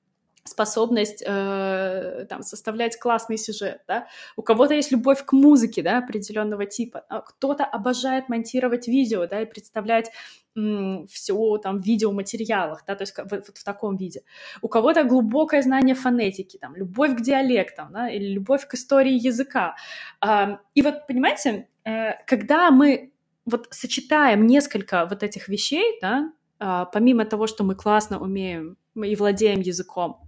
способность 0.45 1.23
э, 1.25 2.27
там, 2.29 2.43
составлять 2.43 2.99
классный 2.99 3.39
сюжет, 3.39 3.83
да? 3.87 4.09
У 4.37 4.43
кого-то 4.43 4.75
есть 4.75 4.91
любовь 4.91 5.25
к 5.25 5.33
музыке, 5.33 5.83
да, 5.83 5.99
определенного 5.99 6.67
типа, 6.67 7.05
а 7.09 7.21
кто-то 7.21 7.65
обожает 7.65 8.29
монтировать 8.29 8.89
видео, 8.89 9.27
да, 9.27 9.43
и 9.43 9.47
представлять 9.47 10.11
все 10.55 11.59
там 11.59 11.81
в 11.81 11.85
видеоматериалах, 11.87 12.85
да, 12.87 12.95
то 12.95 13.03
есть 13.03 13.17
вот, 13.17 13.31
вот 13.31 13.57
в 13.57 13.65
таком 13.65 13.97
виде. 13.97 14.23
У 14.61 14.69
кого-то 14.69 15.05
глубокое 15.05 15.63
знание 15.63 15.95
фонетики, 15.95 16.59
там, 16.59 16.77
любовь 16.77 17.17
к 17.17 17.23
диалектам, 17.23 17.91
да, 17.91 18.11
или 18.11 18.35
любовь 18.35 18.67
к 18.67 18.75
истории 18.75 19.15
языка. 19.15 19.77
Э, 20.21 20.59
и 20.75 20.83
вот, 20.83 21.07
понимаете, 21.07 21.69
когда 21.85 22.71
мы 22.71 23.12
вот 23.45 23.69
сочетаем 23.71 24.47
несколько 24.47 25.07
вот 25.07 25.23
этих 25.23 25.49
вещей, 25.49 25.99
да, 26.01 26.33
э, 26.61 26.85
помимо 26.93 27.25
того, 27.25 27.47
что 27.47 27.65
мы 27.65 27.75
классно 27.75 28.21
умеем 28.21 28.77
и 28.95 29.17
владеем 29.17 29.61
языком, 29.61 30.21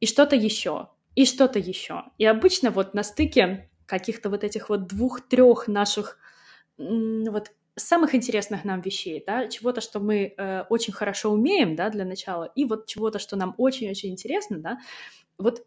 и 0.00 0.06
что-то 0.06 0.36
еще, 0.36 0.88
и 1.14 1.24
что-то 1.24 1.58
еще. 1.58 2.04
И 2.18 2.24
обычно 2.24 2.70
вот 2.70 2.94
на 2.94 3.02
стыке 3.02 3.68
каких-то 3.86 4.30
вот 4.30 4.44
этих 4.44 4.68
вот 4.68 4.86
двух-трех 4.86 5.68
наших 5.68 6.18
вот 6.76 7.50
самых 7.74 8.14
интересных 8.14 8.64
нам 8.64 8.80
вещей, 8.80 9.22
да, 9.26 9.48
чего-то, 9.48 9.80
что 9.80 10.00
мы 10.00 10.34
э, 10.36 10.62
очень 10.68 10.92
хорошо 10.92 11.30
умеем, 11.30 11.76
да, 11.76 11.90
для 11.90 12.04
начала, 12.04 12.44
и 12.44 12.64
вот 12.64 12.86
чего-то, 12.86 13.18
что 13.18 13.36
нам 13.36 13.54
очень-очень 13.56 14.10
интересно, 14.10 14.58
да, 14.58 14.78
вот 15.38 15.64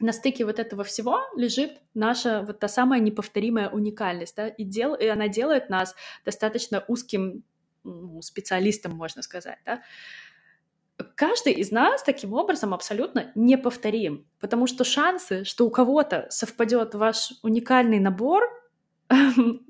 на 0.00 0.12
стыке 0.12 0.44
вот 0.44 0.58
этого 0.58 0.84
всего 0.84 1.20
лежит 1.36 1.80
наша 1.94 2.42
вот 2.42 2.58
та 2.58 2.68
самая 2.68 3.00
неповторимая 3.00 3.68
уникальность, 3.68 4.36
да, 4.36 4.48
и, 4.48 4.64
дел, 4.64 4.94
и 4.94 5.06
она 5.06 5.28
делает 5.28 5.70
нас 5.70 5.94
достаточно 6.24 6.84
узким 6.88 7.44
ну, 7.84 8.22
специалистом, 8.22 8.92
можно 8.92 9.22
сказать, 9.22 9.58
да, 9.64 9.82
каждый 11.14 11.52
из 11.52 11.70
нас 11.70 12.02
таким 12.02 12.32
образом 12.32 12.74
абсолютно 12.74 13.32
неповторим, 13.34 14.26
потому 14.40 14.66
что 14.66 14.84
шансы, 14.84 15.44
что 15.44 15.66
у 15.66 15.70
кого-то 15.70 16.26
совпадет 16.30 16.94
ваш 16.94 17.32
уникальный 17.42 17.98
набор 17.98 18.44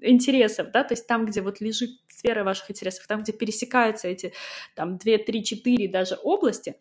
интересов, 0.01 0.71
да, 0.73 0.85
то 0.85 0.95
есть 0.95 1.07
там, 1.07 1.27
где 1.27 1.41
вот 1.41 1.61
лежит 1.61 1.91
сфера 2.09 2.45
ваших 2.45 2.71
интересов, 2.71 3.07
там, 3.07 3.23
где 3.23 3.33
пересекаются 3.33 4.09
эти 4.09 4.33
там 4.75 4.99
2, 4.99 5.19
3, 5.19 5.45
4 5.45 5.89
даже 5.89 6.19
области, 6.23 6.77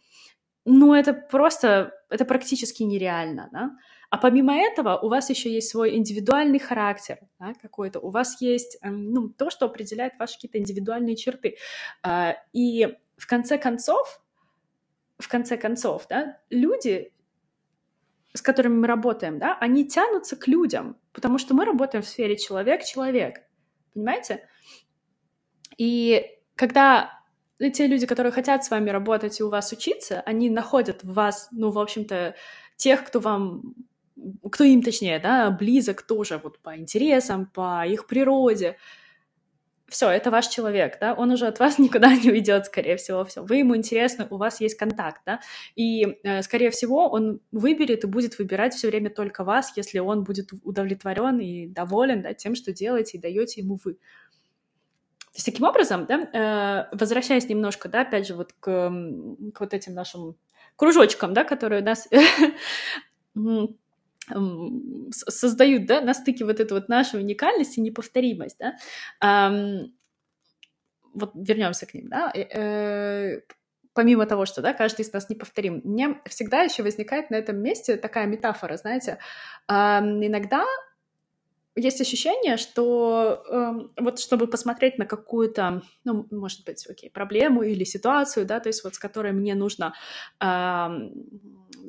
ну, 0.66 0.94
это 0.94 1.14
просто, 1.14 1.94
это 2.10 2.26
практически 2.26 2.84
нереально, 2.84 3.50
да. 3.52 3.72
А 4.10 4.18
помимо 4.18 4.56
этого 4.56 4.98
у 5.00 5.10
вас 5.10 5.30
еще 5.30 5.52
есть 5.52 5.70
свой 5.70 5.96
индивидуальный 5.96 6.60
характер 6.60 7.18
да, 7.40 7.54
какой-то, 7.60 8.00
у 8.00 8.12
вас 8.12 8.40
есть 8.42 8.78
эм, 8.84 9.12
ну, 9.12 9.30
то, 9.30 9.50
что 9.50 9.66
определяет 9.66 10.14
ваши 10.20 10.36
какие-то 10.36 10.60
индивидуальные 10.60 11.16
черты. 11.16 11.58
А, 12.04 12.36
и 12.54 12.96
в 13.18 13.28
конце 13.28 13.58
концов, 13.58 14.22
в 15.18 15.28
конце 15.28 15.58
концов, 15.58 16.06
да, 16.10 16.38
люди, 16.50 17.12
с 18.34 18.42
которыми 18.42 18.82
мы 18.82 18.88
работаем, 18.88 19.40
да, 19.40 19.58
они 19.60 19.88
тянутся 19.88 20.36
к 20.36 20.48
людям, 20.48 20.96
потому 21.12 21.40
что 21.40 21.56
мы 21.56 21.66
работаем 21.66 22.04
в 22.04 22.08
сфере 22.08 22.38
человек-человек, 22.38 23.42
понимаете? 23.94 24.48
И 25.78 26.24
когда 26.56 27.23
те 27.70 27.88
люди, 27.88 28.06
которые 28.06 28.32
хотят 28.32 28.64
с 28.64 28.72
вами 28.72 28.90
работать 28.90 29.40
и 29.40 29.44
у 29.44 29.50
вас 29.50 29.72
учиться, 29.72 30.22
они 30.22 30.50
находят 30.50 31.04
в 31.04 31.14
вас, 31.14 31.50
ну, 31.52 31.72
в 31.72 31.80
общем-то, 31.80 32.36
тех, 32.76 33.06
кто 33.06 33.20
вам, 33.20 33.76
кто 34.52 34.64
им, 34.64 34.82
точнее, 34.82 35.20
да, 35.20 35.50
близок 35.52 36.02
тоже 36.02 36.40
вот 36.44 36.60
по 36.60 36.78
интересам, 36.78 37.46
по 37.46 37.86
их 37.86 38.08
природе, 38.08 38.78
все, 39.94 40.10
это 40.10 40.32
ваш 40.32 40.48
человек, 40.48 40.98
да, 41.00 41.14
он 41.14 41.32
уже 41.32 41.48
от 41.48 41.60
вас 41.60 41.78
никуда 41.80 42.14
не 42.16 42.32
уйдет, 42.32 42.66
скорее 42.66 42.98
всего, 42.98 43.24
все. 43.26 43.44
Вы 43.44 43.58
ему 43.58 43.76
интересны, 43.76 44.28
у 44.30 44.38
вас 44.38 44.60
есть 44.60 44.76
контакт, 44.76 45.22
да, 45.26 45.40
и, 45.76 46.18
э, 46.24 46.42
скорее 46.42 46.72
всего, 46.72 47.10
он 47.10 47.40
выберет 47.52 48.04
и 48.04 48.08
будет 48.08 48.38
выбирать 48.40 48.74
все 48.74 48.88
время 48.88 49.10
только 49.10 49.44
вас, 49.44 49.74
если 49.78 50.00
он 50.00 50.24
будет 50.24 50.52
удовлетворен 50.64 51.40
и 51.40 51.68
доволен, 51.68 52.22
да, 52.24 52.34
тем, 52.34 52.56
что 52.56 52.74
делаете 52.74 53.18
и 53.18 53.22
даете 53.22 53.62
ему 53.62 53.80
вы. 53.84 53.98
То 55.34 55.38
есть, 55.38 55.46
таким 55.48 55.66
образом, 55.66 56.06
да, 56.06 56.20
э, 56.92 56.96
возвращаясь 56.96 57.50
немножко, 57.50 57.90
да, 57.90 58.02
опять 58.02 58.28
же, 58.28 58.36
вот 58.36 58.54
к, 58.54 58.60
к 58.62 59.60
вот 59.60 59.74
этим 59.74 59.96
нашим 59.96 60.36
кружочкам, 60.76 61.34
да, 61.34 61.44
которые 61.44 61.82
у 61.82 61.86
нас 61.86 62.08
создают, 65.12 65.88
да, 65.88 66.02
на 66.02 66.14
стыке 66.14 66.46
вот 66.46 66.60
эту 66.60 66.76
вот 66.76 66.88
нашу 66.88 67.18
уникальность 67.18 67.80
и 67.80 67.82
неповторимость, 67.82 68.60
да. 68.60 69.50
Вот 71.16 71.32
вернемся 71.34 71.88
к 71.88 71.96
ним, 71.96 72.10
да. 72.10 72.32
Э, 72.32 73.42
помимо 73.94 74.28
того, 74.28 74.46
что, 74.46 74.62
да, 74.62 74.74
каждый 74.74 75.02
из 75.02 75.14
нас 75.14 75.30
неповторим, 75.30 75.82
мне 75.84 76.22
всегда 76.28 76.62
еще 76.62 76.84
возникает 76.84 77.32
на 77.32 77.36
этом 77.38 77.58
месте 77.58 77.98
такая 77.98 78.28
метафора, 78.28 78.78
знаете, 78.78 79.18
иногда 79.68 80.64
есть 81.76 82.02
ощущение, 82.02 82.58
что 82.58 83.44
э, 83.50 84.02
вот 84.02 84.20
чтобы 84.20 84.48
посмотреть 84.48 84.98
на 85.00 85.06
какую-то, 85.06 85.82
ну, 86.04 86.28
может 86.30 86.66
быть, 86.66 86.86
окей, 86.88 87.10
проблему 87.10 87.64
или 87.64 87.84
ситуацию, 87.84 88.46
да, 88.46 88.60
то 88.60 88.70
есть 88.70 88.84
вот 88.84 88.96
с 88.96 89.00
которой 89.00 89.32
мне 89.32 89.56
нужно 89.56 89.96
э, 90.40 90.88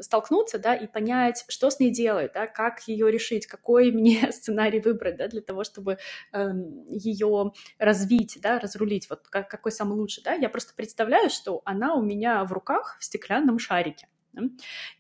столкнуться, 0.00 0.58
да, 0.58 0.74
и 0.74 0.86
понять, 0.86 1.44
что 1.48 1.68
с 1.68 1.80
ней 1.80 1.90
делать, 1.90 2.32
да, 2.32 2.46
как 2.46 2.80
ее 2.88 3.10
решить, 3.10 3.46
какой 3.46 3.90
мне 3.92 4.32
сценарий 4.32 4.80
выбрать, 4.80 5.16
да, 5.16 5.28
для 5.28 5.42
того, 5.42 5.64
чтобы 5.64 5.98
э, 6.32 6.50
ее 6.88 7.52
развить, 7.78 8.38
да, 8.40 8.58
разрулить, 8.58 9.10
вот 9.10 9.28
как, 9.28 9.48
какой 9.50 9.72
самый 9.72 9.98
лучший, 9.98 10.22
да, 10.24 10.32
я 10.32 10.48
просто 10.48 10.74
представляю, 10.74 11.28
что 11.28 11.60
она 11.64 11.94
у 11.94 12.02
меня 12.02 12.44
в 12.44 12.52
руках 12.52 12.96
в 12.98 13.04
стеклянном 13.04 13.58
шарике. 13.58 14.08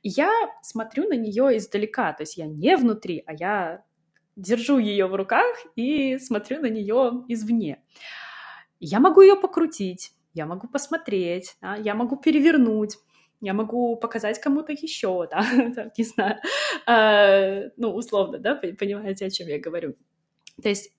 И 0.02 0.08
я 0.08 0.30
смотрю 0.62 1.08
на 1.08 1.14
нее 1.14 1.56
издалека, 1.56 2.12
то 2.12 2.22
есть 2.22 2.36
я 2.36 2.46
не 2.46 2.76
внутри, 2.76 3.22
а 3.26 3.32
я 3.32 3.82
держу 4.36 4.78
ее 4.78 5.06
в 5.06 5.14
руках 5.14 5.56
и 5.76 6.18
смотрю 6.18 6.60
на 6.60 6.66
нее 6.66 7.24
извне. 7.28 7.82
Я 8.80 9.00
могу 9.00 9.20
ее 9.20 9.36
покрутить, 9.36 10.12
я 10.34 10.46
могу 10.46 10.68
посмотреть, 10.68 11.56
да, 11.60 11.76
я 11.76 11.94
могу 11.94 12.16
перевернуть, 12.16 12.98
я 13.40 13.54
могу 13.54 13.96
показать 13.96 14.40
кому-то 14.40 14.72
еще, 14.72 15.28
да, 15.30 15.44
не 15.98 16.04
знаю, 16.04 16.40
э, 16.86 17.70
ну, 17.76 17.94
условно, 17.94 18.38
да, 18.38 18.54
понимаете, 18.54 19.26
о 19.26 19.30
чем 19.30 19.48
я 19.48 19.58
говорю. 19.58 19.94
То 20.62 20.68
есть 20.68 20.92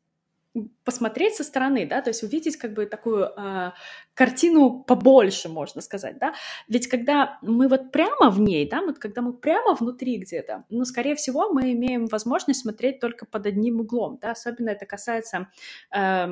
посмотреть 0.83 1.35
со 1.35 1.43
стороны, 1.43 1.85
да, 1.85 2.01
то 2.01 2.09
есть 2.09 2.24
увидеть 2.24 2.57
как 2.57 2.74
бы 2.74 2.85
такую 2.85 3.25
э, 3.25 3.71
картину 4.13 4.83
побольше, 4.83 5.50
можно 5.50 5.81
сказать, 5.81 6.17
да. 6.19 6.33
Ведь 6.67 6.88
когда 6.88 7.38
мы 7.41 7.67
вот 7.67 7.91
прямо 7.91 8.29
в 8.29 8.39
ней, 8.39 8.69
да, 8.69 8.81
вот 8.81 9.00
когда 9.00 9.21
мы 9.21 9.33
прямо 9.33 9.74
внутри 9.74 10.17
где-то, 10.17 10.63
ну, 10.69 10.85
скорее 10.85 11.15
всего, 11.15 11.51
мы 11.51 11.74
имеем 11.74 12.07
возможность 12.07 12.62
смотреть 12.62 13.00
только 13.00 13.25
под 13.25 13.45
одним 13.45 13.81
углом, 13.81 14.17
да, 14.21 14.31
особенно 14.31 14.69
это 14.69 14.85
касается 14.85 15.47
э, 15.95 16.27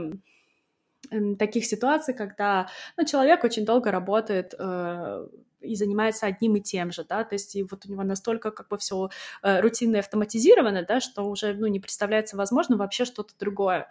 таких 1.38 1.66
ситуаций, 1.66 2.14
когда 2.14 2.68
ну, 2.98 3.06
человек 3.06 3.44
очень 3.44 3.66
долго 3.66 3.92
работает 3.92 4.54
э, 4.58 5.28
и 5.64 5.76
занимается 5.76 6.26
одним 6.26 6.56
и 6.56 6.62
тем 6.62 6.92
же, 6.92 7.04
да, 7.04 7.24
то 7.24 7.34
есть 7.34 7.56
и 7.56 7.64
вот 7.64 7.86
у 7.86 7.92
него 7.92 8.04
настолько 8.04 8.52
как 8.52 8.68
бы 8.68 8.78
все 8.78 9.10
э, 9.42 9.62
рутинно 9.62 9.98
и 9.98 10.00
автоматизировано, 10.00 10.84
да, 10.84 11.00
что 11.00 11.24
уже, 11.24 11.54
ну, 11.54 11.68
не 11.68 11.80
представляется 11.80 12.38
возможным 12.38 12.80
вообще 12.80 13.06
что-то 13.06 13.34
другое. 13.40 13.88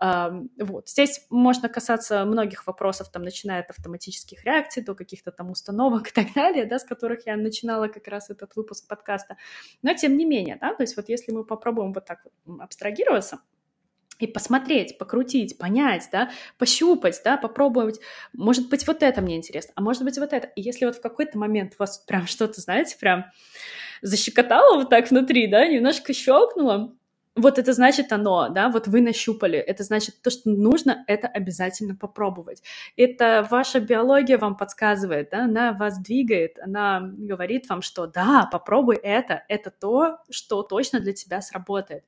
Э, 0.00 0.30
вот. 0.58 0.88
Здесь 0.88 1.26
можно 1.30 1.68
касаться 1.68 2.24
многих 2.24 2.66
вопросов, 2.66 3.10
там, 3.10 3.22
начиная 3.22 3.60
от 3.60 3.70
автоматических 3.70 4.44
реакций 4.44 4.82
до 4.82 4.94
каких-то 4.94 5.32
там 5.32 5.50
установок 5.50 6.08
и 6.08 6.12
так 6.12 6.32
далее, 6.34 6.66
да, 6.66 6.78
с 6.78 6.84
которых 6.84 7.26
я 7.26 7.36
начинала 7.36 7.88
как 7.88 8.08
раз 8.08 8.30
этот 8.30 8.56
выпуск 8.56 8.86
подкаста. 8.88 9.36
Но 9.82 9.94
тем 9.94 10.16
не 10.16 10.24
менее, 10.24 10.56
да, 10.60 10.74
то 10.74 10.82
есть 10.82 10.96
вот 10.96 11.08
если 11.08 11.32
мы 11.32 11.44
попробуем 11.44 11.92
вот 11.92 12.04
так 12.04 12.20
вот 12.24 12.60
абстрагироваться, 12.60 13.40
и 14.18 14.26
посмотреть, 14.26 14.98
покрутить, 14.98 15.58
понять, 15.58 16.08
да, 16.12 16.30
пощупать, 16.58 17.20
да, 17.24 17.36
попробовать. 17.36 18.00
Может 18.32 18.68
быть, 18.68 18.86
вот 18.86 19.02
это 19.02 19.20
мне 19.20 19.36
интересно, 19.36 19.72
а 19.76 19.80
может 19.80 20.04
быть, 20.04 20.18
вот 20.18 20.32
это. 20.32 20.46
И 20.48 20.62
если 20.62 20.86
вот 20.86 20.96
в 20.96 21.00
какой-то 21.00 21.38
момент 21.38 21.74
вас 21.78 21.98
прям 21.98 22.26
что-то, 22.26 22.60
знаете, 22.60 22.96
прям 22.98 23.26
защекотало 24.02 24.76
вот 24.76 24.90
так 24.90 25.10
внутри, 25.10 25.46
да, 25.46 25.66
немножко 25.66 26.12
щелкнуло, 26.12 26.94
вот 27.36 27.58
это 27.58 27.74
значит 27.74 28.12
оно, 28.12 28.48
да, 28.48 28.70
вот 28.70 28.88
вы 28.88 29.02
нащупали, 29.02 29.58
это 29.58 29.84
значит 29.84 30.22
то, 30.22 30.30
что 30.30 30.48
нужно, 30.48 31.04
это 31.06 31.28
обязательно 31.28 31.94
попробовать. 31.94 32.62
Это 32.96 33.46
ваша 33.50 33.78
биология 33.78 34.38
вам 34.38 34.56
подсказывает, 34.56 35.28
да, 35.30 35.44
она 35.44 35.72
вас 35.72 35.98
двигает, 35.98 36.58
она 36.58 37.00
говорит 37.02 37.68
вам, 37.68 37.82
что 37.82 38.06
да, 38.06 38.48
попробуй 38.50 38.96
это, 38.96 39.44
это 39.48 39.70
то, 39.70 40.18
что 40.30 40.62
точно 40.62 40.98
для 40.98 41.12
тебя 41.12 41.42
сработает. 41.42 42.04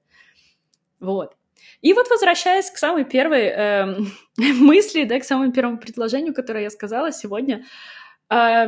Вот. 0.99 1.37
И 1.81 1.93
вот 1.93 2.09
возвращаясь 2.09 2.71
к 2.71 2.79
самой 2.79 3.05
первой 3.05 3.45
э, 3.45 3.87
мысли, 4.37 5.05
да, 5.05 5.19
к 5.21 5.25
самому 5.25 5.53
первому 5.53 5.79
предложению, 5.79 6.35
которое 6.35 6.65
я 6.65 6.71
сказала 6.71 7.12
сегодня, 7.12 7.65
э, 8.31 8.67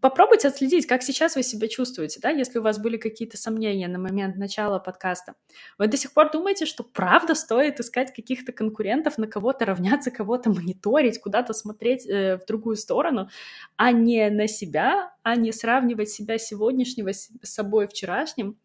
попробуйте 0.00 0.48
отследить, 0.48 0.86
как 0.86 1.02
сейчас 1.02 1.36
вы 1.36 1.42
себя 1.42 1.68
чувствуете, 1.68 2.20
да, 2.20 2.30
если 2.30 2.58
у 2.58 2.62
вас 2.62 2.78
были 2.78 2.96
какие-то 2.96 3.36
сомнения 3.36 3.88
на 3.88 3.98
момент 3.98 4.36
начала 4.36 4.78
подкаста. 4.78 5.34
Вы 5.78 5.88
до 5.88 5.96
сих 5.96 6.12
пор 6.12 6.30
думаете, 6.30 6.66
что 6.66 6.84
правда 6.84 7.34
стоит 7.34 7.80
искать 7.80 8.12
каких-то 8.14 8.52
конкурентов, 8.52 9.18
на 9.18 9.26
кого-то 9.26 9.64
равняться, 9.64 10.10
кого-то 10.10 10.50
мониторить, 10.50 11.20
куда-то 11.20 11.52
смотреть 11.52 12.06
э, 12.06 12.38
в 12.38 12.46
другую 12.46 12.76
сторону, 12.76 13.28
а 13.76 13.92
не 13.92 14.30
на 14.30 14.48
себя, 14.48 15.14
а 15.22 15.36
не 15.36 15.52
сравнивать 15.52 16.10
себя 16.10 16.38
сегодняшнего 16.38 17.12
с 17.12 17.30
собой 17.42 17.86
вчерашним. 17.86 18.58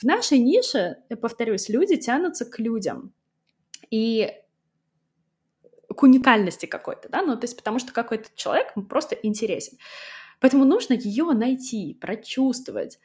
В 0.00 0.04
нашей 0.04 0.38
нише, 0.38 0.96
я 1.10 1.16
повторюсь, 1.16 1.68
люди 1.68 1.96
тянутся 1.96 2.46
к 2.46 2.58
людям. 2.58 3.12
И 3.90 4.32
к 5.94 6.02
уникальности 6.02 6.66
какой-то, 6.66 7.08
да, 7.08 7.22
ну, 7.22 7.36
то 7.36 7.44
есть 7.44 7.56
потому 7.56 7.78
что 7.78 7.92
какой-то 7.92 8.30
человек 8.34 8.72
просто 8.88 9.14
интересен. 9.16 9.76
Поэтому 10.38 10.64
нужно 10.64 10.94
ее 10.94 11.24
найти, 11.32 11.98
прочувствовать, 12.00 12.98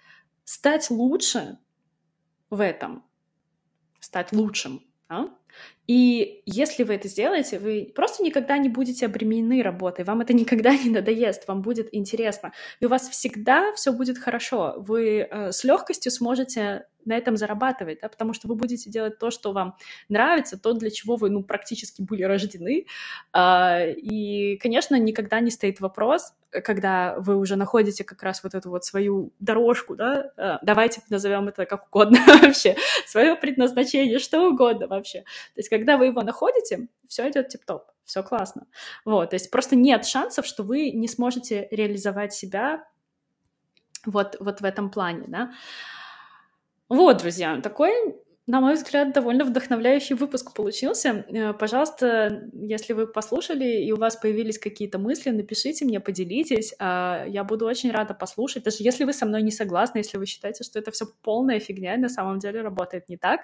стать 0.46 0.90
лучше 0.90 1.58
в 2.50 2.62
этом, 2.62 3.04
стать 4.00 4.32
лучшим. 4.32 4.82
Да? 5.10 5.36
И 5.88 6.42
если 6.46 6.84
вы 6.84 6.96
это 6.96 7.08
сделаете, 7.08 7.60
вы 7.60 7.92
просто 7.94 8.24
никогда 8.24 8.58
не 8.58 8.70
будете 8.70 9.06
обременены 9.06 9.62
работой, 9.62 10.04
вам 10.04 10.22
это 10.22 10.34
никогда 10.42 10.76
не 10.76 10.90
надоест, 10.90 11.48
вам 11.48 11.62
будет 11.62 11.90
интересно, 11.94 12.54
и 12.80 12.86
у 12.86 12.90
вас 12.90 13.10
всегда 13.10 13.72
все 13.74 13.92
будет 13.92 14.18
хорошо. 14.18 14.76
Вы 14.78 15.28
э, 15.30 15.52
с 15.52 15.64
легкостью 15.64 16.12
сможете 16.12 16.86
на 17.06 17.16
этом 17.16 17.38
зарабатывать, 17.38 18.00
да, 18.02 18.10
потому 18.10 18.34
что 18.34 18.48
вы 18.48 18.56
будете 18.56 18.90
делать 18.90 19.20
то, 19.20 19.30
что 19.30 19.52
вам 19.52 19.76
нравится, 20.10 20.60
то, 20.60 20.74
для 20.74 20.90
чего 20.90 21.16
вы, 21.18 21.30
ну, 21.30 21.44
практически 21.44 22.02
были 22.02 22.24
рождены. 22.24 22.88
А, 23.32 23.86
и, 23.86 24.58
конечно, 24.58 24.96
никогда 24.96 25.40
не 25.40 25.52
стоит 25.52 25.80
вопрос, 25.80 26.34
когда 26.64 27.16
вы 27.20 27.38
уже 27.38 27.56
находите 27.56 28.04
как 28.04 28.22
раз 28.24 28.44
вот 28.44 28.54
эту 28.54 28.70
вот 28.70 28.86
свою 28.86 29.32
дорожку, 29.40 29.96
да, 29.96 30.32
а, 30.38 30.60
давайте 30.62 31.02
назовем 31.10 31.48
это 31.48 31.66
как 31.66 31.88
угодно 31.88 32.20
вообще, 32.42 32.76
свое 33.06 33.36
предназначение, 33.36 34.20
что 34.20 34.50
угодно 34.50 34.88
вообще. 34.88 35.22
То 35.22 35.60
есть, 35.60 35.70
когда 35.70 35.98
вы 35.98 36.08
его 36.08 36.22
находите, 36.22 36.88
все 37.08 37.30
идет 37.30 37.50
тип-топ, 37.50 37.84
все 38.04 38.24
классно. 38.24 38.68
Вот, 39.04 39.32
то 39.32 39.36
есть 39.36 39.52
просто 39.52 39.76
нет 39.76 40.06
шансов, 40.06 40.46
что 40.46 40.64
вы 40.64 40.92
не 40.92 41.08
сможете 41.08 41.68
реализовать 41.72 42.34
себя 42.34 42.86
вот, 44.06 44.38
вот 44.40 44.62
в 44.62 44.66
этом 44.66 44.90
плане, 44.90 45.26
да. 45.28 45.52
Вот, 46.88 47.18
друзья, 47.18 47.60
такой, 47.62 48.16
на 48.48 48.62
мой 48.62 48.76
взгляд, 48.76 49.12
довольно 49.12 49.44
вдохновляющий 49.44 50.16
выпуск 50.16 50.54
получился. 50.54 51.26
Э, 51.30 51.54
пожалуйста, 51.54 52.48
если 52.54 52.94
вы 52.94 53.08
послушали 53.08 53.66
и 53.66 53.92
у 53.92 53.98
вас 53.98 54.16
появились 54.18 54.60
какие-то 54.60 55.00
мысли, 55.00 55.32
напишите 55.32 55.84
мне, 55.84 56.00
поделитесь. 56.00 56.76
А, 56.80 57.26
я 57.28 57.44
буду 57.44 57.66
очень 57.66 57.92
рада 57.92 58.14
послушать. 58.14 58.64
Даже 58.64 58.78
если 58.82 59.04
вы 59.04 59.14
со 59.14 59.26
мной 59.26 59.42
не 59.42 59.52
согласны, 59.52 59.98
если 60.00 60.18
вы 60.18 60.28
считаете, 60.28 60.64
что 60.64 60.78
это 60.78 60.92
все 60.92 61.08
полная 61.24 61.60
фигня, 61.60 61.96
и 61.96 61.98
на 61.98 62.10
самом 62.10 62.38
деле 62.38 62.62
работает 62.62 63.10
не 63.10 63.18
так, 63.18 63.42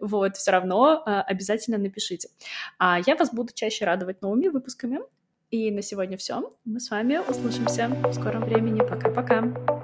вот, 0.00 0.36
все 0.36 0.50
равно 0.50 1.02
а, 1.06 1.22
обязательно 1.22 1.78
напишите. 1.78 2.30
А 2.78 2.98
я 3.06 3.14
вас 3.14 3.32
буду 3.32 3.52
чаще 3.54 3.84
радовать 3.84 4.22
новыми 4.22 4.48
выпусками. 4.48 5.00
И 5.50 5.70
на 5.70 5.82
сегодня 5.82 6.18
все. 6.18 6.50
Мы 6.64 6.78
с 6.78 6.90
вами 6.90 7.20
услышимся 7.26 7.88
в 7.88 8.12
скором 8.12 8.44
времени. 8.44 8.80
Пока-пока. 8.80 9.77